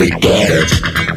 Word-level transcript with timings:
We 0.00 0.08
get 0.08 0.48
it. 0.50 1.09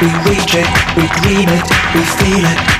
we 0.00 0.06
reach 0.30 0.54
it, 0.54 0.66
we 0.96 1.06
dream 1.20 1.48
it, 1.50 1.66
we 1.94 2.02
feel 2.16 2.44
it. 2.44 2.79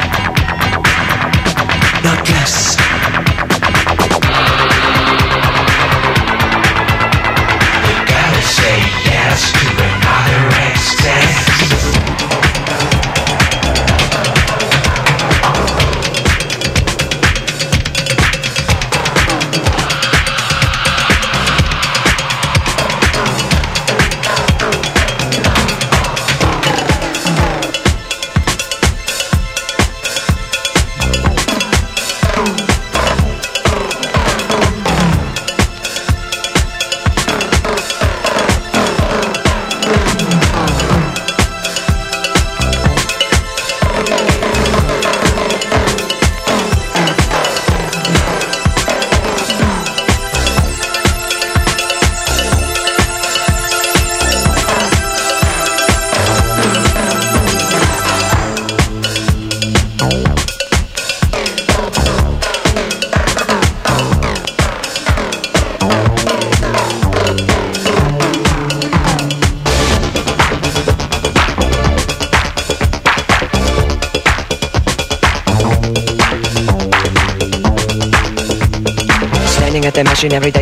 and 80.24 80.34
every 80.34 80.50
day. 80.50 80.59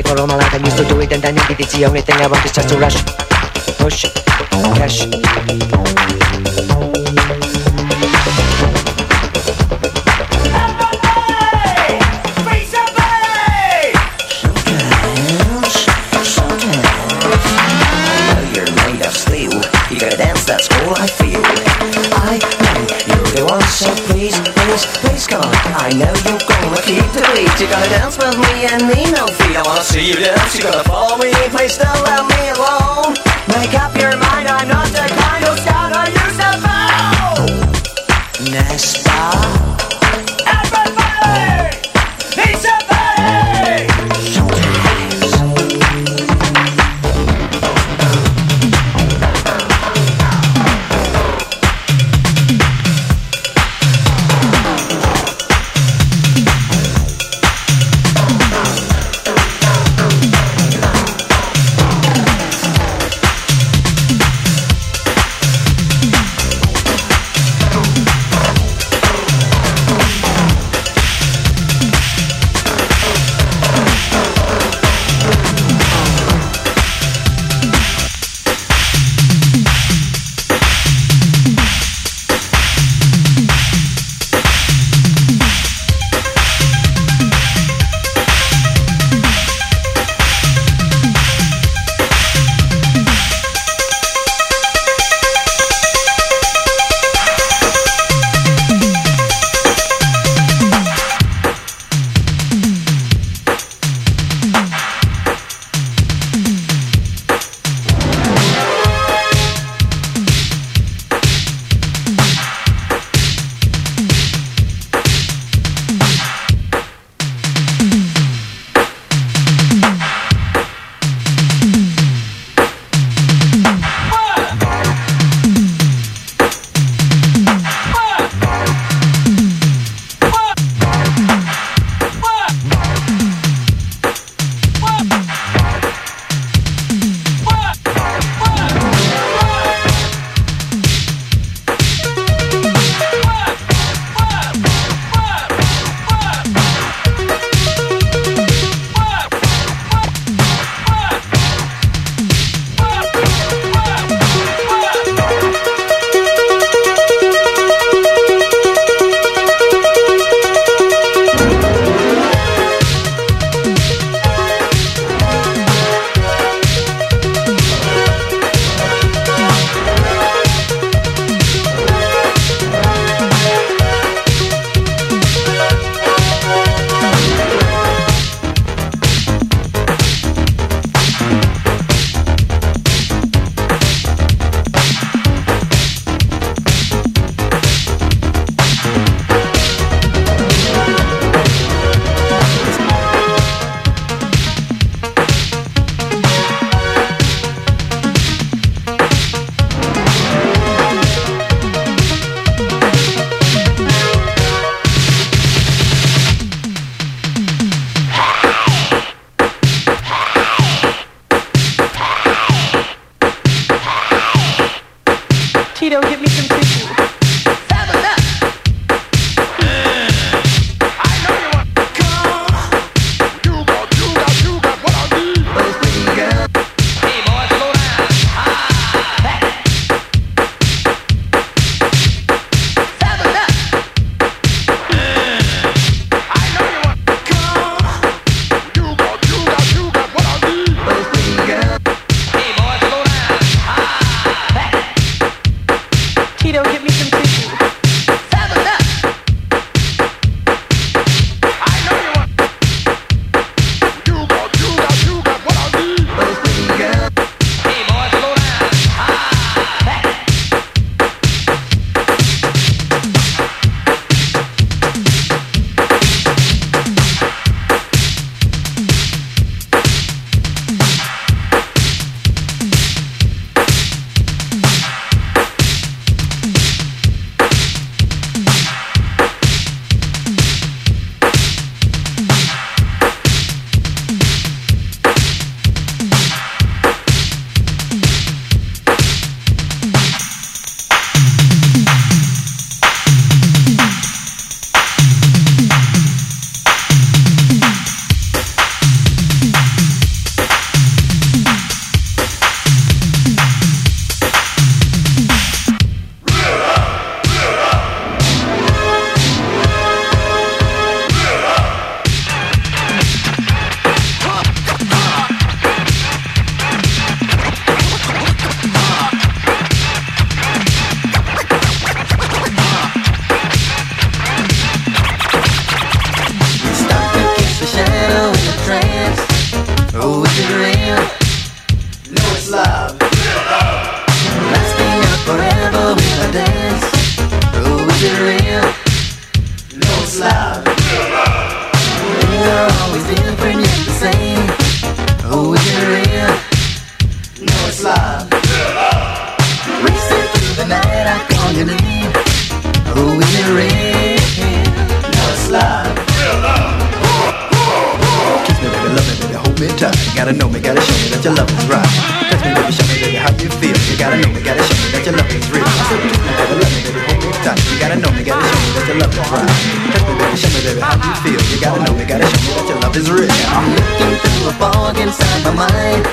You 371.59 371.65
gotta 371.65 371.83
know 371.83 371.99
me, 371.99 372.05
gotta 372.05 372.25
show 372.25 372.39
me 372.39 372.55
that 372.55 372.69
your 372.69 372.79
love 372.79 372.97
is 372.97 373.11
real. 373.11 373.27
I'm 373.51 373.67
looking 373.75 374.15
through 374.23 374.47
a 374.47 374.53
fog 374.63 374.97
inside 374.99 375.43
my 375.43 375.55
mind. 375.67 376.07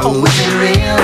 Oh, 0.00 0.24
is 0.24 0.32
it 0.40 0.52
real? 0.56 0.96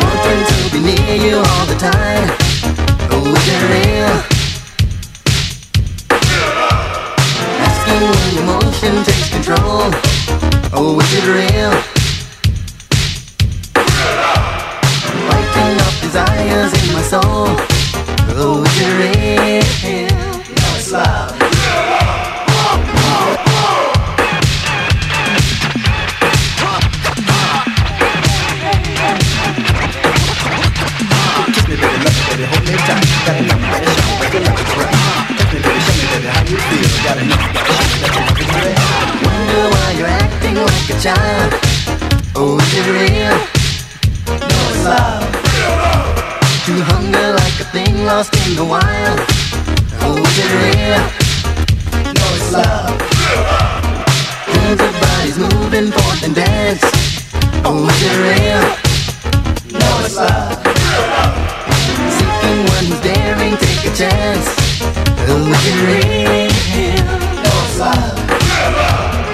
Wanting 0.00 0.40
to 0.48 0.56
be 0.72 0.80
near 0.88 1.16
you 1.20 1.36
all 1.36 1.66
the 1.68 1.76
time. 1.76 2.32
Oh, 3.12 3.28
is 3.28 3.44
it 3.44 3.60
real? 3.68 4.14
Asking 7.60 8.08
when 8.08 8.32
emotion 8.40 9.04
takes 9.04 9.28
control. 9.28 9.92
Oh, 10.72 10.96
is 10.96 11.12
it 11.12 11.28
real? 11.28 11.72
Fighting 15.28 15.76
off 15.84 15.96
desires 16.00 16.72
in 16.72 16.86
my 16.94 17.02
soul. 17.02 17.52
Oh, 18.38 18.64
is 18.64 18.80
it 18.80 18.92
real? 18.96 19.95
It's 20.86 20.92
love. 20.92 21.34
Kiss 31.50 31.66
me, 31.66 31.74
baby, 31.74 31.98
love 32.06 32.14
me, 32.14 32.22
baby, 32.30 32.46
hold 32.46 32.62
me 32.62 32.74
tight. 32.86 33.02
Right. 33.26 33.42
Me, 35.42 35.58
baby, 35.58 35.80
show 35.82 35.94
me, 35.98 36.06
baby, 36.06 36.30
how 36.30 36.46
you 36.46 36.54
feel. 36.54 36.90
Love 37.02 37.18
is. 37.18 37.34
Wonder 39.26 39.62
why 39.74 39.90
you're 39.98 40.06
acting 40.06 40.54
like 40.54 40.86
a 40.86 40.96
child. 41.02 41.50
Oh, 42.36 42.62
it 42.62 42.86
real? 42.94 43.34
No. 44.84 45.02
To 46.66 46.72
hunger 46.84 47.28
like 47.32 47.58
a 47.58 47.66
thing 47.74 47.94
lost 48.04 48.32
in 48.46 48.54
the 48.54 48.64
wild. 48.64 49.45
Oh, 50.08 50.14
real? 50.14 51.02
No, 52.14 52.26
it's 52.38 52.52
love. 52.52 52.94
Bodies 55.00 55.38
moving 55.38 55.90
forth 55.90 56.22
and 56.22 56.34
dance. 56.34 56.84
Oh, 57.64 57.88
is 57.90 58.02
it 58.06 58.16
real? 58.22 58.62
No, 59.80 59.88
it's 60.04 60.16
love. 60.16 60.62
Seeking 62.16 62.60
one 62.74 62.86
who's 62.86 63.00
daring, 63.00 63.56
take 63.56 63.82
a 63.84 63.94
chance. 63.96 64.46
Oh, 65.28 65.50
is 65.50 65.64
it 65.66 65.78
real? 65.88 66.46
No, 67.42 67.52
it's 67.64 67.78
love. 67.80 69.25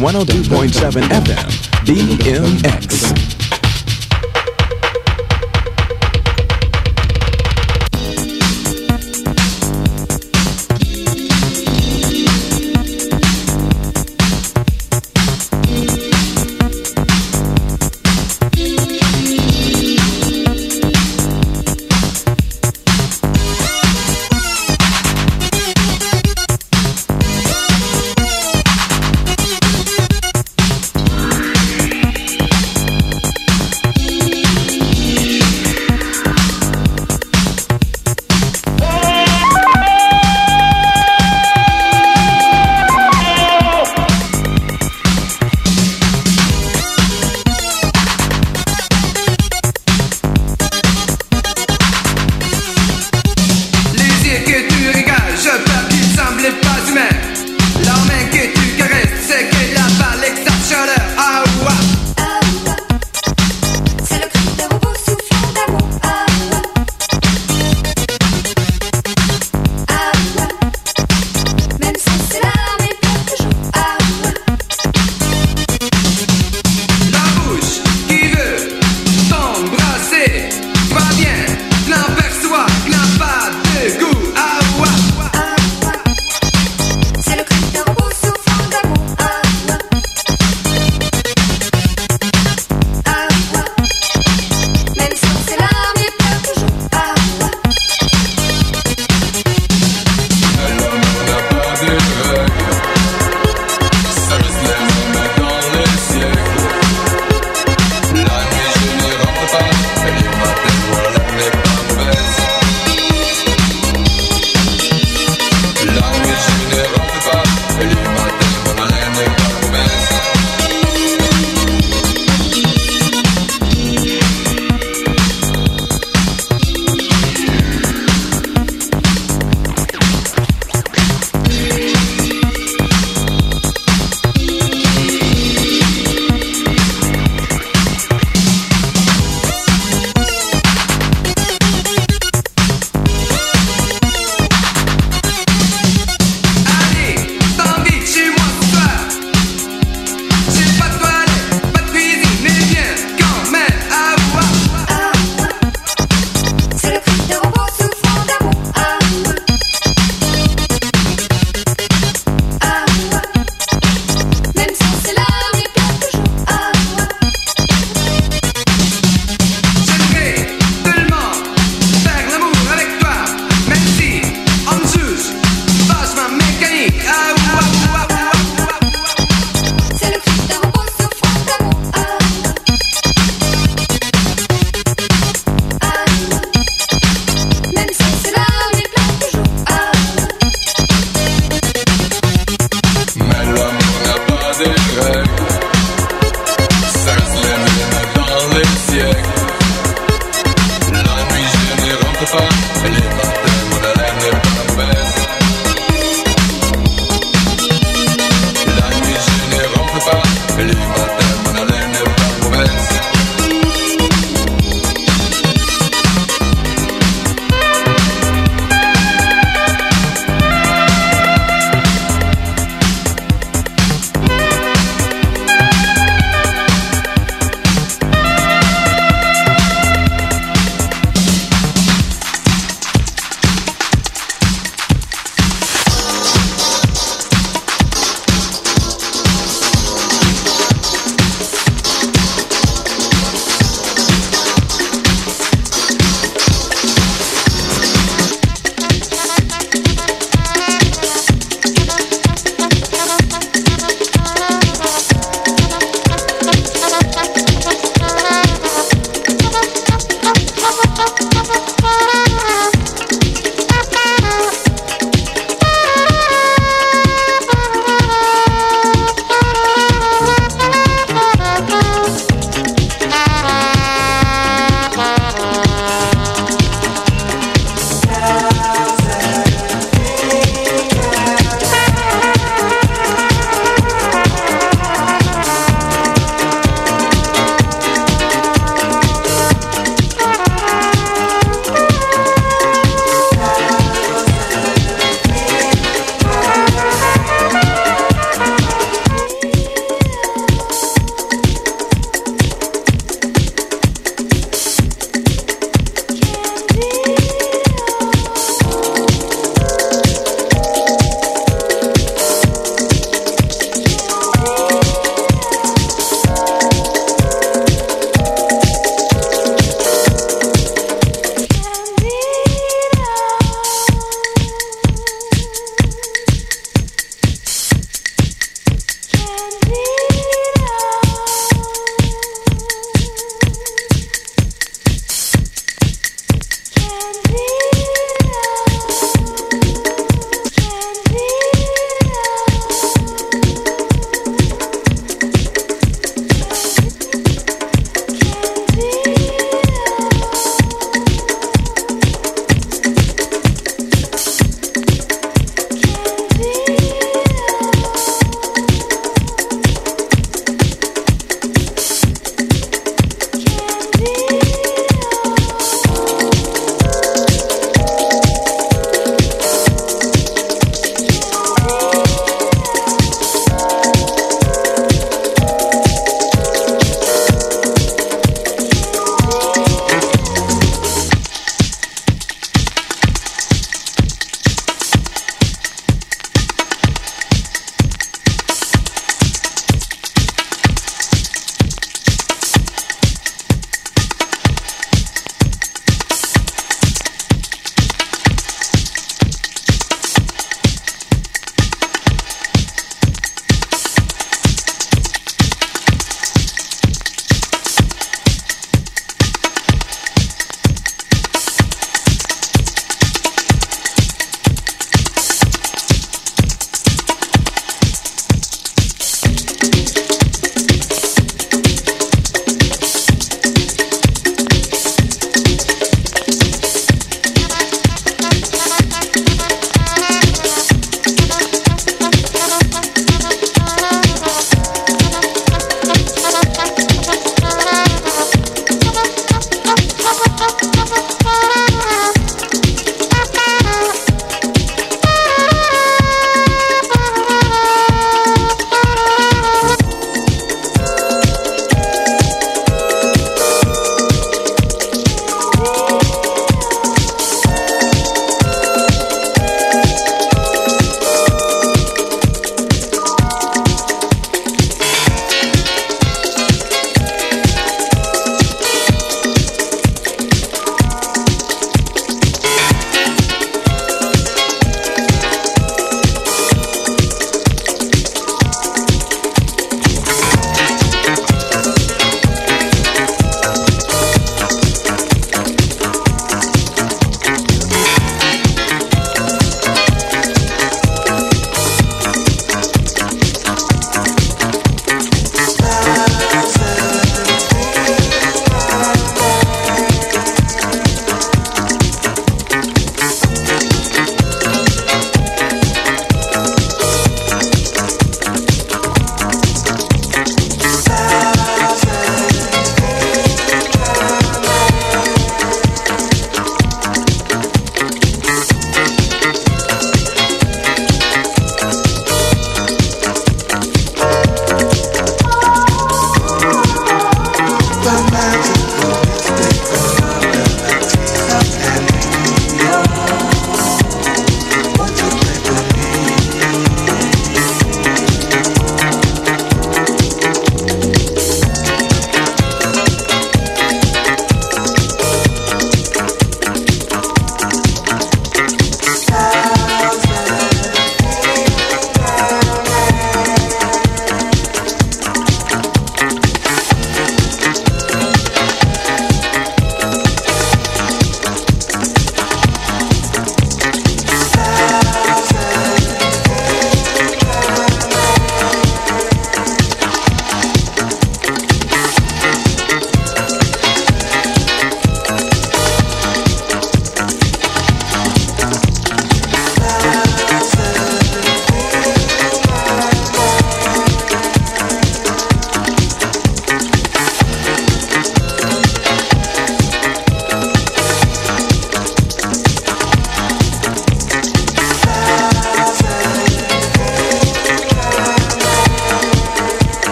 102.7 0.00 1.02
FM, 1.10 1.69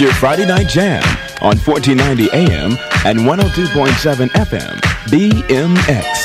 your 0.00 0.12
Friday 0.14 0.46
Night 0.46 0.68
Jam 0.68 1.02
on 1.42 1.58
1490 1.58 2.30
AM 2.32 2.72
and 3.04 3.18
102.7 3.20 4.28
FM, 4.28 4.80
BMX. 5.10 6.19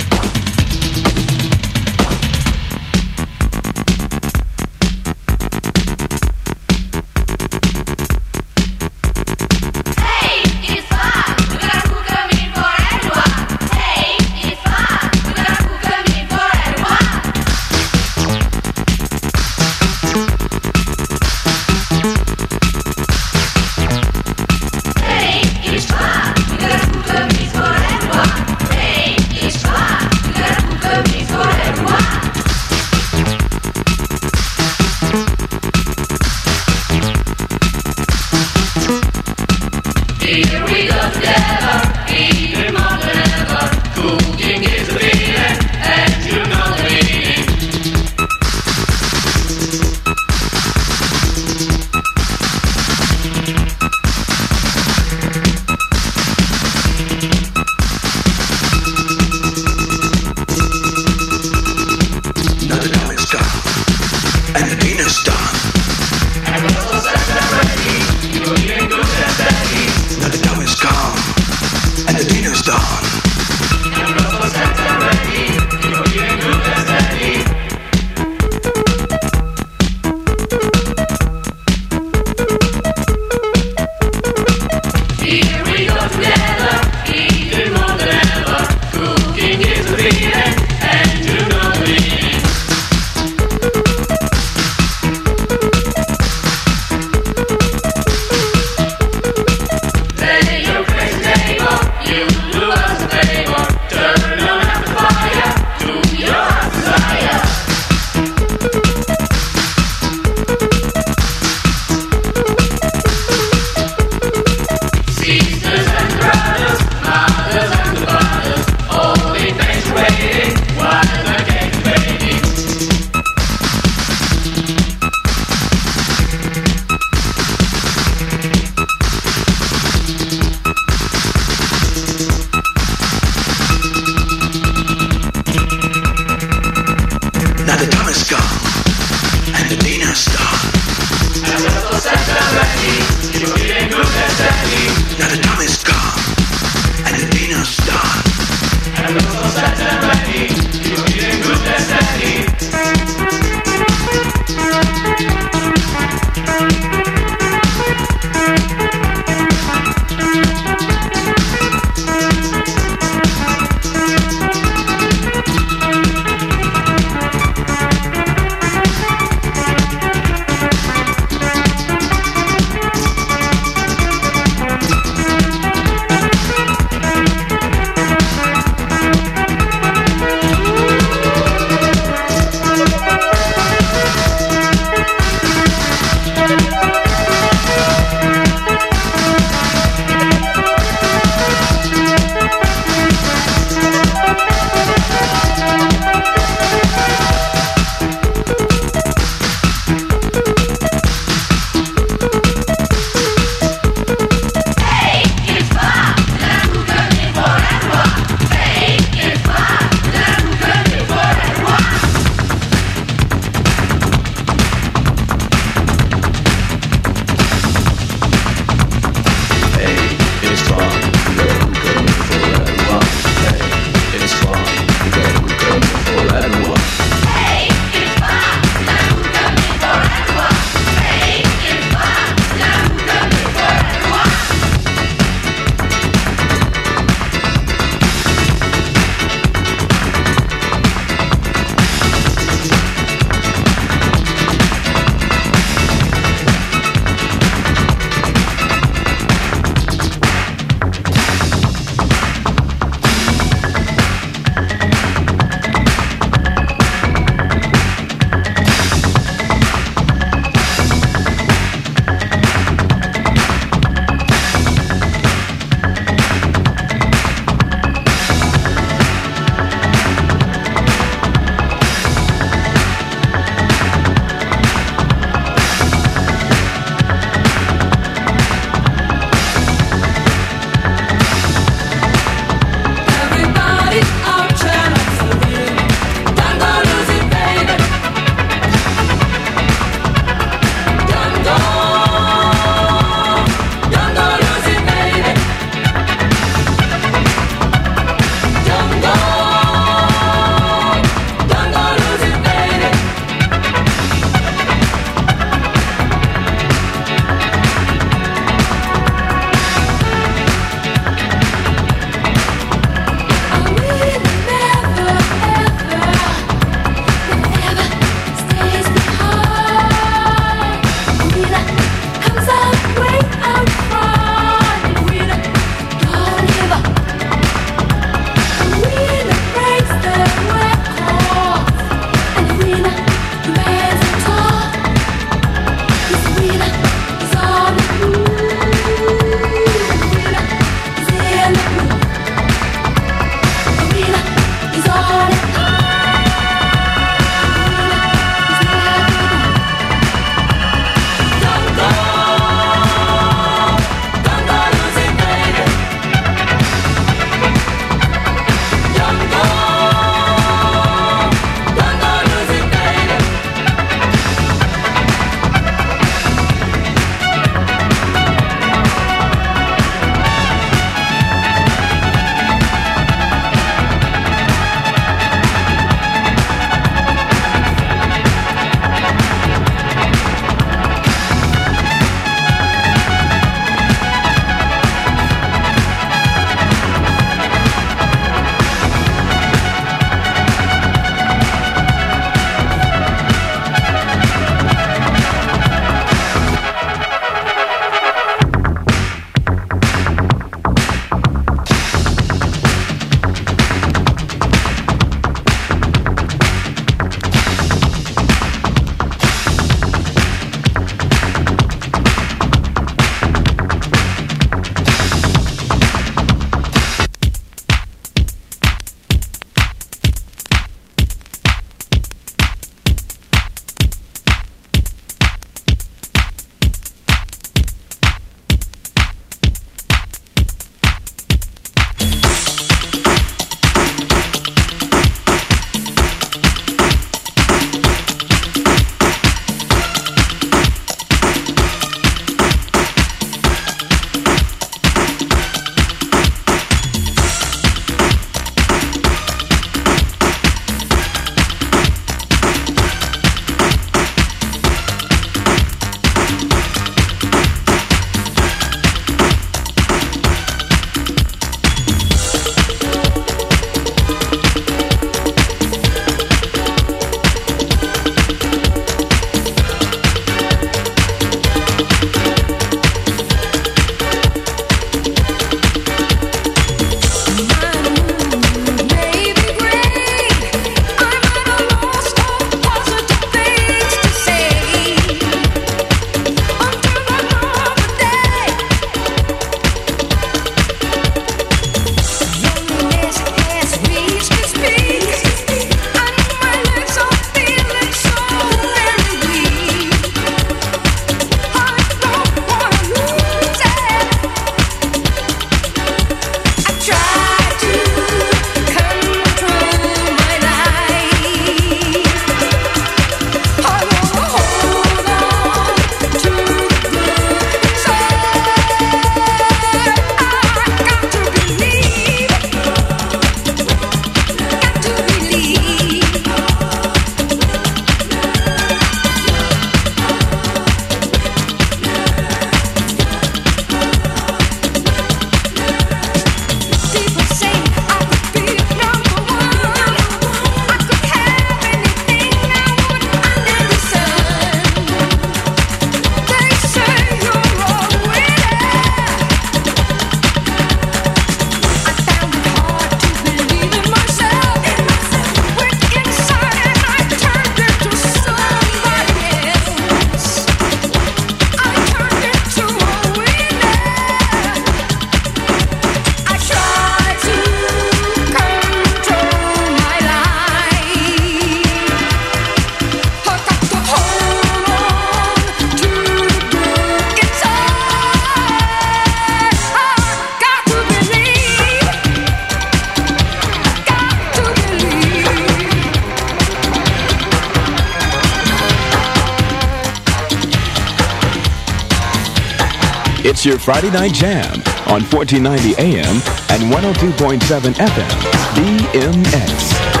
It's 593.41 593.47
your 593.47 593.57
Friday 593.57 593.89
Night 593.89 594.13
Jam 594.13 594.53
on 594.85 595.01
1490 595.01 595.73
AM 595.81 596.21
and 596.51 596.71
102.7 596.71 597.73
FM, 597.73 598.11
BMX. 598.53 600.00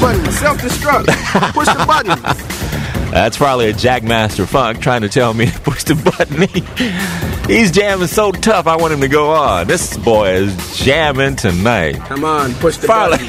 button. 0.00 0.32
Self 0.32 0.58
destruct. 0.58 1.06
Push 1.52 1.68
the 1.68 1.84
button. 1.86 2.18
That's 3.10 3.38
probably 3.38 3.70
a 3.70 3.72
Jackmaster 3.72 4.46
Funk 4.46 4.80
trying 4.80 5.00
to 5.00 5.08
tell 5.08 5.32
me 5.32 5.46
to 5.46 5.60
push 5.60 5.84
the 5.84 5.94
button. 5.94 6.46
He's 7.48 7.70
jamming 7.70 8.08
so 8.08 8.32
tough, 8.32 8.66
I 8.66 8.76
want 8.76 8.92
him 8.92 9.00
to 9.00 9.08
go 9.08 9.30
on. 9.30 9.66
This 9.66 9.96
boy 9.96 10.32
is 10.32 10.76
jamming 10.78 11.36
tonight. 11.36 11.96
Come 11.96 12.24
on, 12.24 12.52
push 12.54 12.76
the 12.76 12.86
button. 12.86 13.26